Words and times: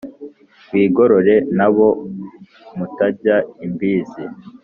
wigorore 0.71 1.35
n'abo 1.57 1.87
mutajya 2.77 3.35
imbizi 3.65 4.23